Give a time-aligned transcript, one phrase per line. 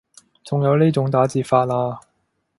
[0.43, 1.99] 仲有呢種打字法啊